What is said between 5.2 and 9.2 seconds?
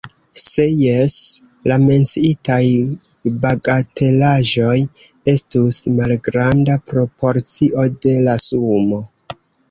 estus malgranda proporcio de la sumo.